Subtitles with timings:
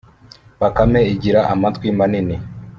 [0.61, 2.35] bakame igira amatwi manini